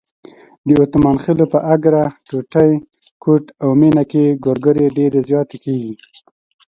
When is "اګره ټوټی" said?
1.73-2.71